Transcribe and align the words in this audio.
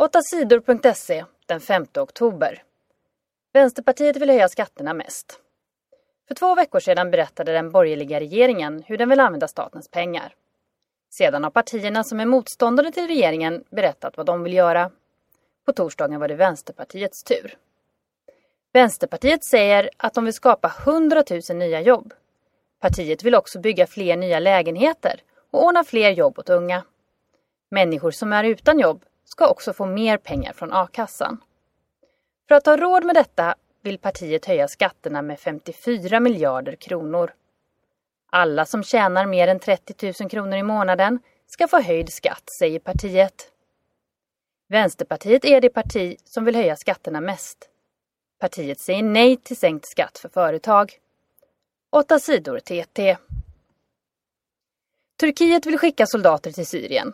8sidor.se 0.00 1.24
den 1.46 1.60
5 1.60 1.86
oktober. 1.94 2.62
Vänsterpartiet 3.52 4.16
vill 4.16 4.30
höja 4.30 4.48
skatterna 4.48 4.94
mest. 4.94 5.40
För 6.28 6.34
två 6.34 6.54
veckor 6.54 6.80
sedan 6.80 7.10
berättade 7.10 7.52
den 7.52 7.70
borgerliga 7.70 8.20
regeringen 8.20 8.82
hur 8.86 8.98
den 8.98 9.08
vill 9.08 9.20
använda 9.20 9.48
statens 9.48 9.88
pengar. 9.88 10.34
Sedan 11.10 11.44
har 11.44 11.50
partierna 11.50 12.04
som 12.04 12.20
är 12.20 12.26
motståndare 12.26 12.92
till 12.92 13.06
regeringen 13.06 13.64
berättat 13.70 14.16
vad 14.16 14.26
de 14.26 14.42
vill 14.42 14.54
göra. 14.54 14.90
På 15.66 15.72
torsdagen 15.72 16.20
var 16.20 16.28
det 16.28 16.34
Vänsterpartiets 16.34 17.22
tur. 17.22 17.56
Vänsterpartiet 18.72 19.44
säger 19.44 19.90
att 19.96 20.14
de 20.14 20.24
vill 20.24 20.34
skapa 20.34 20.72
100 20.84 21.24
000 21.50 21.58
nya 21.58 21.80
jobb. 21.80 22.14
Partiet 22.78 23.22
vill 23.22 23.34
också 23.34 23.60
bygga 23.60 23.86
fler 23.86 24.16
nya 24.16 24.38
lägenheter 24.38 25.22
och 25.50 25.64
ordna 25.64 25.84
fler 25.84 26.10
jobb 26.10 26.38
åt 26.38 26.50
unga. 26.50 26.84
Människor 27.70 28.10
som 28.10 28.32
är 28.32 28.44
utan 28.44 28.78
jobb 28.78 29.04
ska 29.32 29.48
också 29.48 29.72
få 29.72 29.86
mer 29.86 30.16
pengar 30.16 30.52
från 30.52 30.72
a-kassan. 30.72 31.40
För 32.48 32.54
att 32.54 32.66
ha 32.66 32.76
råd 32.76 33.04
med 33.04 33.14
detta 33.14 33.54
vill 33.82 33.98
partiet 33.98 34.46
höja 34.46 34.68
skatterna 34.68 35.22
med 35.22 35.40
54 35.40 36.20
miljarder 36.20 36.76
kronor. 36.76 37.34
Alla 38.30 38.64
som 38.64 38.82
tjänar 38.82 39.26
mer 39.26 39.48
än 39.48 39.60
30 39.60 40.12
000 40.20 40.30
kronor 40.30 40.58
i 40.58 40.62
månaden 40.62 41.18
ska 41.46 41.68
få 41.68 41.80
höjd 41.80 42.12
skatt, 42.12 42.44
säger 42.58 42.78
partiet. 42.78 43.52
Vänsterpartiet 44.68 45.44
är 45.44 45.60
det 45.60 45.70
parti 45.70 46.16
som 46.24 46.44
vill 46.44 46.54
höja 46.54 46.76
skatterna 46.76 47.20
mest. 47.20 47.68
Partiet 48.38 48.80
säger 48.80 49.02
nej 49.02 49.36
till 49.36 49.56
sänkt 49.56 49.86
skatt 49.86 50.18
för 50.18 50.28
företag. 50.28 50.98
Åtta 51.90 52.18
sidor 52.18 52.58
TT. 52.58 53.16
Turkiet 55.20 55.66
vill 55.66 55.78
skicka 55.78 56.06
soldater 56.06 56.52
till 56.52 56.66
Syrien. 56.66 57.12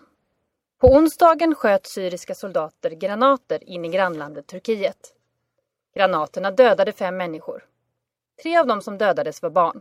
På 0.79 0.89
onsdagen 0.89 1.55
sköt 1.55 1.87
syriska 1.87 2.35
soldater 2.35 2.91
granater 2.91 3.65
in 3.65 3.85
i 3.85 3.89
grannlandet 3.89 4.47
Turkiet. 4.47 5.15
Granaterna 5.95 6.51
dödade 6.51 6.93
fem 6.93 7.17
människor. 7.17 7.65
Tre 8.43 8.57
av 8.57 8.67
dem 8.67 8.83
som 8.83 8.99
dödades 8.99 9.43
var 9.43 9.51
barn. 9.51 9.81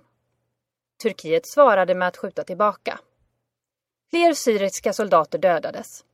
Turkiet 1.04 1.48
svarade 1.48 1.96
med 1.96 2.08
att 2.08 2.18
skjuta 2.18 2.44
tillbaka. 2.44 3.00
Fler 4.10 4.34
syriska 4.34 4.94
soldater 4.94 5.38
dödades. 5.38 6.06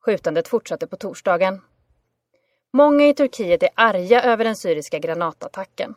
Skjutandet 0.00 0.48
fortsatte 0.48 0.86
på 0.86 0.96
torsdagen. 0.96 1.60
Många 2.72 3.08
i 3.08 3.14
Turkiet 3.14 3.62
är 3.62 3.70
arga 3.74 4.22
över 4.22 4.44
den 4.44 4.56
syriska 4.56 4.98
granatattacken. 4.98 5.94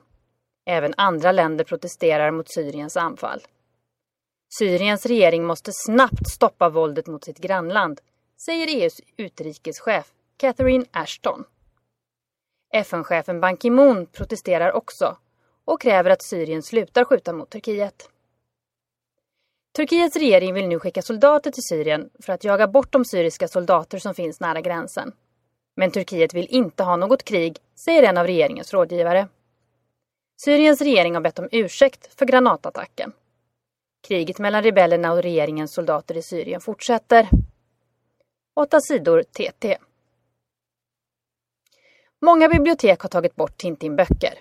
Även 0.66 0.94
andra 0.98 1.32
länder 1.32 1.64
protesterar 1.64 2.32
mot 2.32 2.52
Syriens 2.52 2.98
anfall. 2.98 3.42
Syriens 4.60 5.06
regering 5.06 5.46
måste 5.46 5.72
snabbt 5.74 6.30
stoppa 6.30 6.70
våldet 6.70 7.08
mot 7.08 7.24
sitt 7.24 7.38
grannland, 7.38 8.02
säger 8.42 8.68
EUs 8.68 9.02
utrikeschef 9.18 10.14
Catherine 10.38 10.86
Ashton. 10.92 11.44
FN-chefen 12.74 13.42
Ban 13.42 13.58
Ki-Moon 13.58 14.06
protesterar 14.06 14.72
också 14.72 15.18
och 15.66 15.82
kräver 15.82 16.10
att 16.10 16.22
Syrien 16.22 16.64
slutar 16.64 17.06
skjuta 17.06 17.34
mot 17.34 17.50
Turkiet. 17.50 18.10
Turkiets 19.76 20.16
regering 20.16 20.54
vill 20.54 20.68
nu 20.68 20.80
skicka 20.80 21.02
soldater 21.02 21.52
till 21.52 21.64
Syrien 21.64 22.10
för 22.20 22.34
att 22.34 22.44
jaga 22.44 22.68
bort 22.68 22.92
de 22.92 23.06
syriska 23.06 23.48
soldater 23.48 24.00
som 24.00 24.14
finns 24.14 24.40
nära 24.40 24.62
gränsen. 24.62 25.12
Men 25.76 25.92
Turkiet 25.92 26.34
vill 26.34 26.48
inte 26.50 26.84
ha 26.84 26.96
något 26.96 27.24
krig, 27.24 27.58
säger 27.76 28.04
en 28.04 28.18
av 28.18 28.28
regeringens 28.28 28.74
rådgivare. 28.74 29.28
Syriens 30.42 30.82
regering 30.82 31.14
har 31.14 31.22
bett 31.22 31.40
om 31.40 31.50
ursäkt 31.52 32.20
för 32.20 32.26
granatattacken. 32.26 33.12
Kriget 34.08 34.40
mellan 34.40 34.64
rebellerna 34.64 35.14
och 35.14 35.22
regeringens 35.22 35.74
soldater 35.74 36.18
i 36.18 36.22
Syrien 36.22 36.62
fortsätter. 36.62 37.30
8 38.60 38.82
sidor 38.82 39.24
TT. 39.24 39.78
Många 42.22 42.50
bibliotek 42.50 43.00
har 43.02 43.10
tagit 43.10 43.36
bort 43.36 43.58
Tintin-böcker. 43.58 44.34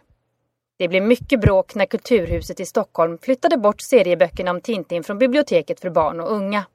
Det 0.79 0.89
blev 0.89 1.03
mycket 1.03 1.41
bråk 1.41 1.75
när 1.75 1.87
Kulturhuset 1.87 2.61
i 2.61 2.67
Stockholm 2.67 3.19
flyttade 3.19 3.57
bort 3.57 3.81
serieböckerna 3.81 4.51
om 4.51 4.61
Tintin 4.61 5.05
från 5.05 5.19
biblioteket 5.19 5.81
för 5.81 5.91
barn 5.91 6.21
och 6.21 6.33
unga. 6.33 6.67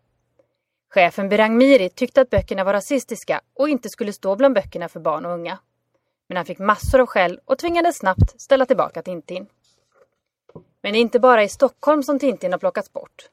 Chefen 0.89 1.29
Berang 1.29 1.57
Miri 1.57 1.89
tyckte 1.89 2.21
att 2.21 2.29
böckerna 2.29 2.63
var 2.63 2.73
rasistiska 2.73 3.41
och 3.53 3.69
inte 3.69 3.89
skulle 3.89 4.13
stå 4.13 4.35
bland 4.35 4.55
böckerna 4.55 4.89
för 4.89 4.99
barn 4.99 5.25
och 5.25 5.31
unga. 5.31 5.59
Men 6.27 6.37
han 6.37 6.45
fick 6.45 6.59
massor 6.59 6.99
av 6.99 7.05
skäll 7.05 7.39
och 7.45 7.57
tvingades 7.57 7.97
snabbt 7.97 8.41
ställa 8.41 8.65
tillbaka 8.65 9.01
Tintin. 9.01 9.47
Men 10.81 10.93
det 10.93 10.99
är 10.99 11.01
inte 11.01 11.19
bara 11.19 11.43
i 11.43 11.49
Stockholm 11.49 12.03
som 12.03 12.19
Tintin 12.19 12.51
har 12.51 12.59
plockats 12.59 12.93
bort. 12.93 13.29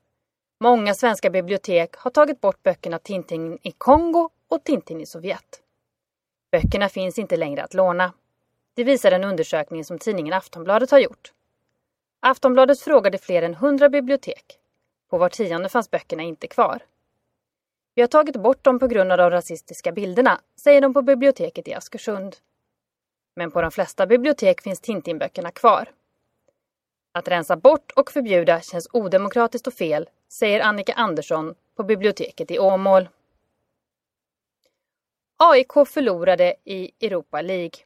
Många 0.62 0.94
svenska 0.94 1.31
bibliotek 1.31 1.97
har 1.97 2.10
tagit 2.10 2.41
bort 2.41 2.62
böckerna 2.62 2.98
Tintin 2.98 3.59
i 3.62 3.71
Kongo 3.71 4.31
och 4.48 4.65
Tintin 4.65 5.00
i 5.00 5.06
Sovjet. 5.06 5.62
Böckerna 6.53 6.88
finns 6.88 7.19
inte 7.19 7.37
längre 7.37 7.62
att 7.62 7.75
låna. 7.75 8.12
Det 8.75 8.84
visar 8.84 9.12
en 9.12 9.25
undersökning 9.25 9.84
som 9.84 9.98
tidningen 9.98 10.32
Aftonbladet 10.34 10.91
har 10.91 10.98
gjort. 10.98 11.32
Aftonbladet 12.21 12.81
frågade 12.81 13.19
fler 13.19 13.43
än 13.43 13.54
100 13.54 13.88
bibliotek. 13.88 14.59
På 15.10 15.19
var 15.19 15.28
tionde 15.28 15.69
fanns 15.69 15.91
böckerna 15.91 16.22
inte 16.22 16.47
kvar. 16.47 16.82
Vi 17.94 18.03
har 18.03 18.09
tagit 18.09 18.37
bort 18.37 18.65
dem 18.65 18.78
på 18.78 18.87
grund 18.87 19.12
av 19.12 19.19
de 19.19 19.31
rasistiska 19.31 19.92
bilderna, 19.92 20.41
säger 20.56 20.81
de 20.81 20.94
på 20.94 21.03
biblioteket 21.03 21.69
i 21.69 21.75
Askersund. 21.75 22.37
Men 23.37 23.50
på 23.50 23.62
de 23.62 23.71
flesta 23.71 24.06
bibliotek 24.06 24.60
finns 24.62 24.81
Tintinböckerna 24.81 25.50
kvar. 25.50 25.88
Att 27.12 27.28
rensa 27.28 27.56
bort 27.56 27.93
och 27.97 28.10
förbjuda 28.10 28.60
känns 28.60 28.88
odemokratiskt 28.93 29.66
och 29.66 29.75
fel, 29.75 30.09
säger 30.28 30.60
Annika 30.60 30.93
Andersson 30.93 31.54
på 31.76 31.82
biblioteket 31.82 32.50
i 32.50 32.59
Åmål. 32.59 33.09
AIK 35.37 35.72
förlorade 35.87 36.54
i 36.65 36.91
Europa 37.00 37.43
League. 37.43 37.78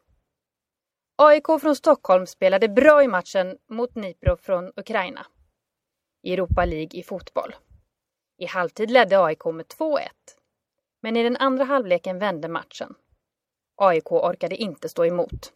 AIK 1.16 1.46
från 1.60 1.76
Stockholm 1.76 2.26
spelade 2.26 2.68
bra 2.68 3.02
i 3.02 3.08
matchen 3.08 3.58
mot 3.66 3.94
Dnipro 3.94 4.36
från 4.36 4.72
Ukraina. 4.76 5.26
I 6.22 6.32
Europa 6.32 6.64
League 6.64 7.00
i 7.00 7.02
fotboll. 7.02 7.54
I 8.38 8.46
halvtid 8.46 8.90
ledde 8.90 9.24
AIK 9.24 9.44
med 9.44 9.66
2-1. 9.66 10.00
Men 11.00 11.16
i 11.16 11.22
den 11.22 11.36
andra 11.36 11.64
halvleken 11.64 12.18
vände 12.18 12.48
matchen. 12.48 12.94
AIK 13.76 14.12
orkade 14.12 14.56
inte 14.56 14.88
stå 14.88 15.04
emot. 15.04 15.52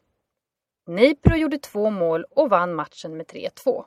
Nipro 0.88 1.36
gjorde 1.36 1.58
två 1.58 1.90
mål 1.90 2.24
och 2.30 2.50
vann 2.50 2.74
matchen 2.74 3.16
med 3.16 3.26
3-2. 3.26 3.84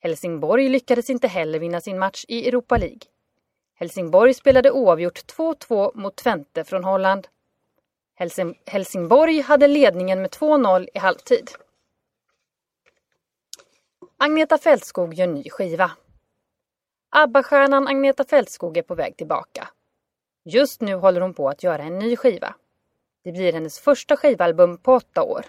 Helsingborg 0.00 0.68
lyckades 0.68 1.10
inte 1.10 1.28
heller 1.28 1.58
vinna 1.58 1.80
sin 1.80 1.98
match 1.98 2.24
i 2.28 2.48
Europa 2.48 2.76
League. 2.76 3.00
Helsingborg 3.74 4.34
spelade 4.34 4.70
oavgjort 4.70 5.18
2-2 5.36 5.96
mot 5.96 6.16
Twente 6.16 6.64
från 6.64 6.84
Holland. 6.84 7.28
Helsingborg 8.66 9.40
hade 9.40 9.66
ledningen 9.66 10.22
med 10.22 10.30
2-0 10.30 10.88
i 10.94 10.98
halvtid. 10.98 11.50
Agneta 14.16 14.58
Fältskog 14.58 15.14
gör 15.14 15.26
ny 15.26 15.50
skiva. 15.50 15.90
ABBA-stjärnan 17.10 17.88
Agneta 17.88 18.24
Fältskog 18.24 18.76
är 18.76 18.82
på 18.82 18.94
väg 18.94 19.16
tillbaka. 19.16 19.68
Just 20.44 20.80
nu 20.80 20.94
håller 20.94 21.20
hon 21.20 21.34
på 21.34 21.48
att 21.48 21.62
göra 21.62 21.82
en 21.82 21.98
ny 21.98 22.16
skiva. 22.16 22.54
Det 23.24 23.32
blir 23.32 23.52
hennes 23.52 23.80
första 23.80 24.16
skivalbum 24.16 24.78
på 24.78 24.94
åtta 24.94 25.22
år. 25.22 25.46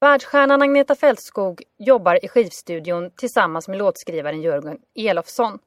Världsstjärnan 0.00 0.62
Agneta 0.62 0.94
Fältskog 0.94 1.62
jobbar 1.78 2.24
i 2.24 2.28
skivstudion 2.28 3.10
tillsammans 3.10 3.68
med 3.68 3.78
låtskrivaren 3.78 4.42
Jörgen 4.42 4.78
Elofsson. 4.94 5.58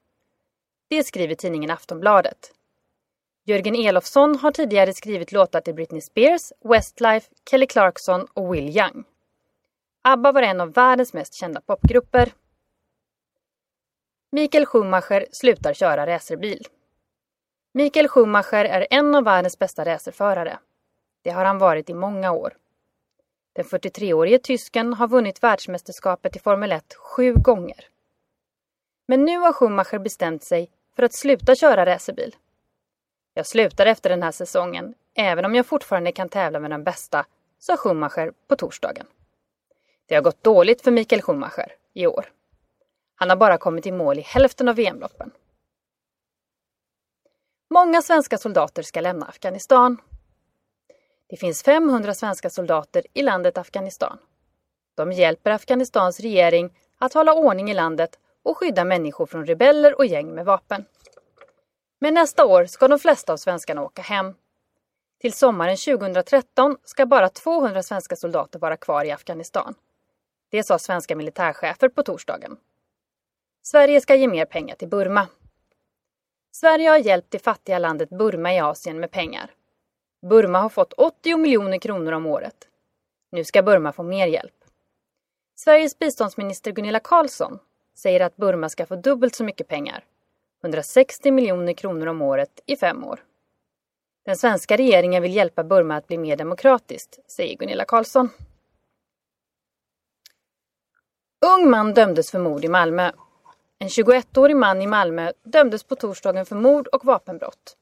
Det 0.90 1.04
skriver 1.04 1.36
tidningen 1.36 1.72
Aftonbladet. 1.72 2.54
Jörgen 3.46 3.76
Elofsson 3.76 4.36
har 4.36 4.52
tidigare 4.52 4.94
skrivit 4.94 5.32
låtar 5.32 5.62
till 5.62 5.76
Britney 5.76 6.02
Spears, 6.02 6.52
Westlife, 6.64 7.30
Kelly 7.50 7.68
Clarkson 7.68 8.28
och 8.34 8.54
Will 8.54 8.78
Young. 8.78 9.04
ABBA 10.02 10.32
var 10.32 10.42
en 10.42 10.62
av 10.62 10.74
världens 10.74 11.14
mest 11.14 11.34
kända 11.34 11.62
popgrupper. 11.62 12.34
Mikael 14.32 14.66
Schumacher 14.66 15.26
slutar 15.32 15.74
köra 15.74 16.08
racerbil. 16.08 16.68
Mikael 17.74 18.08
Schumacher 18.08 18.66
är 18.66 18.88
en 18.90 19.16
av 19.16 19.24
världens 19.24 19.60
bästa 19.60 19.86
racerförare. 19.86 20.60
Det 21.22 21.30
har 21.30 21.46
han 21.46 21.58
varit 21.58 21.90
i 21.90 21.94
många 21.94 22.32
år. 22.32 22.54
Den 23.58 23.66
43-årige 23.66 24.40
tysken 24.40 24.94
har 24.94 25.08
vunnit 25.08 25.44
världsmästerskapet 25.44 26.36
i 26.36 26.40
Formel 26.40 26.72
1 26.72 26.94
sju 26.94 27.34
gånger. 27.34 27.86
Men 29.08 29.26
nu 29.26 29.38
har 29.38 29.54
Schumacher 29.54 30.00
bestämt 30.00 30.44
sig 30.44 30.72
för 30.96 31.04
att 31.04 31.14
sluta 31.14 31.56
köra 31.56 31.86
racerbil. 31.86 32.36
Jag 33.34 33.48
slutar 33.48 33.86
efter 33.86 34.10
den 34.10 34.24
här 34.24 34.32
säsongen, 34.32 34.94
även 35.14 35.46
om 35.46 35.56
jag 35.56 35.66
fortfarande 35.66 36.12
kan 36.12 36.30
tävla 36.30 36.60
med 36.60 36.72
den 36.72 36.84
bästa, 36.84 37.26
sa 37.60 37.78
Schumacher 37.78 38.34
på 38.48 38.56
torsdagen. 38.56 39.06
Det 40.06 40.16
har 40.16 40.22
gått 40.22 40.44
dåligt 40.44 40.82
för 40.82 40.92
Mikael 40.92 41.22
Schumacher 41.22 41.74
i 41.94 42.08
år. 42.08 42.32
Han 43.16 43.30
har 43.30 43.38
bara 43.38 43.58
kommit 43.58 43.86
i 43.86 43.92
mål 43.92 44.20
i 44.20 44.22
hälften 44.22 44.68
av 44.68 44.76
VM-loppen. 44.76 45.32
Många 47.70 48.02
svenska 48.02 48.38
soldater 48.38 48.84
ska 48.84 49.02
lämna 49.02 49.26
Afghanistan. 49.26 49.98
Det 51.30 51.38
finns 51.38 51.64
500 51.64 52.14
svenska 52.14 52.50
soldater 52.50 53.04
i 53.14 53.22
landet 53.22 53.58
Afghanistan. 53.58 54.18
De 54.96 55.12
hjälper 55.12 55.52
Afghanistans 55.52 56.20
regering 56.20 56.78
att 56.98 57.14
hålla 57.14 57.34
ordning 57.34 57.70
i 57.72 57.74
landet 57.74 58.20
och 58.44 58.58
skydda 58.58 58.86
människor 58.86 59.26
från 59.26 59.46
rebeller 59.46 59.98
och 59.98 60.06
gäng 60.06 60.36
med 60.36 60.46
vapen. 60.46 60.86
Men 62.00 62.14
nästa 62.14 62.46
år 62.46 62.66
ska 62.66 62.88
de 62.88 63.00
flesta 63.00 63.34
av 63.34 63.38
svenskarna 63.38 63.84
åka 63.84 64.02
hem. 64.02 64.34
Till 65.22 65.34
sommaren 65.34 65.78
2013 65.78 66.78
ska 66.84 67.06
bara 67.06 67.30
200 67.30 67.84
svenska 67.84 68.16
soldater 68.16 68.60
vara 68.60 68.78
kvar 68.78 69.06
i 69.06 69.12
Afghanistan. 69.12 69.76
Det 70.50 70.64
sa 70.64 70.80
svenska 70.80 71.16
militärchefer 71.16 71.90
på 71.90 72.04
torsdagen. 72.04 72.58
Sverige 73.62 74.02
ska 74.02 74.16
ge 74.16 74.28
mer 74.28 74.46
pengar 74.46 74.76
till 74.76 74.88
Burma. 74.88 75.28
Sverige 76.52 76.90
har 76.90 76.98
hjälpt 76.98 77.32
det 77.32 77.40
fattiga 77.40 77.80
landet 77.80 78.10
Burma 78.10 78.54
i 78.54 78.60
Asien 78.60 79.00
med 79.00 79.12
pengar. 79.12 79.52
Burma 80.22 80.60
har 80.60 80.70
fått 80.70 80.94
80 80.94 81.38
miljoner 81.38 81.78
kronor 81.78 82.12
om 82.12 82.26
året. 82.26 82.68
Nu 83.32 83.44
ska 83.44 83.64
Burma 83.64 83.92
få 83.92 84.04
mer 84.04 84.28
hjälp. 84.28 84.54
Sveriges 85.56 86.00
biståndsminister 86.00 86.72
Gunilla 86.72 87.00
Carlsson 87.00 87.60
säger 87.96 88.20
att 88.20 88.36
Burma 88.36 88.70
ska 88.70 88.86
få 88.86 88.96
dubbelt 88.96 89.36
så 89.36 89.44
mycket 89.44 89.68
pengar, 89.68 90.04
160 90.62 91.32
miljoner 91.32 91.74
kronor 91.74 92.08
om 92.08 92.22
året 92.22 92.60
i 92.66 92.76
fem 92.76 93.04
år. 93.04 93.24
Den 94.26 94.38
svenska 94.38 94.78
regeringen 94.78 95.22
vill 95.22 95.36
hjälpa 95.36 95.64
Burma 95.64 95.96
att 95.96 96.08
bli 96.08 96.18
mer 96.18 96.36
demokratiskt, 96.36 97.20
säger 97.28 97.58
Gunilla 97.58 97.86
Carlsson. 97.86 98.30
Ung 101.46 101.70
man 101.70 101.94
dömdes 101.94 102.32
för 102.32 102.40
mord 102.40 102.66
i 102.66 102.68
Malmö. 102.68 103.12
En 103.80 103.88
21-årig 103.88 104.56
man 104.56 104.82
i 104.82 104.88
Malmö 104.88 105.32
dömdes 105.44 105.84
på 105.84 105.96
torsdagen 105.96 106.46
för 106.46 106.56
mord 106.56 106.88
och 106.88 107.06
vapenbrott. 107.06 107.78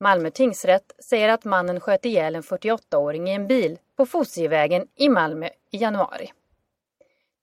Malmö 0.00 0.30
tingsrätt 0.30 0.92
säger 0.98 1.28
att 1.28 1.44
mannen 1.44 1.80
sköt 1.80 2.04
ihjäl 2.04 2.34
en 2.34 2.42
48-åring 2.42 3.28
i 3.28 3.34
en 3.34 3.46
bil 3.46 3.78
på 3.96 4.06
Fosievägen 4.06 4.88
i 4.94 5.08
Malmö 5.08 5.48
i 5.70 5.76
januari. 5.76 6.32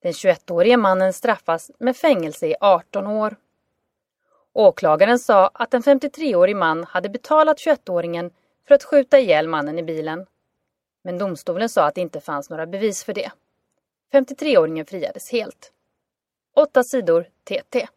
Den 0.01 0.11
21-årige 0.11 0.77
mannen 0.77 1.13
straffas 1.13 1.71
med 1.79 1.97
fängelse 1.97 2.47
i 2.47 2.55
18 2.59 3.07
år. 3.07 3.35
Åklagaren 4.53 5.19
sa 5.19 5.47
att 5.53 5.73
en 5.73 5.81
53-årig 5.81 6.55
man 6.55 6.83
hade 6.83 7.09
betalat 7.09 7.57
21-åringen 7.57 8.31
för 8.67 8.75
att 8.75 8.83
skjuta 8.83 9.19
ihjäl 9.19 9.47
mannen 9.47 9.79
i 9.79 9.83
bilen. 9.83 10.25
Men 11.03 11.17
domstolen 11.17 11.69
sa 11.69 11.85
att 11.85 11.95
det 11.95 12.01
inte 12.01 12.21
fanns 12.21 12.49
några 12.49 12.65
bevis 12.65 13.03
för 13.03 13.13
det. 13.13 13.31
53-åringen 14.13 14.85
friades 14.85 15.31
helt. 15.31 15.71
8 16.55 16.83
sidor 16.83 17.27
TT. 17.43 17.87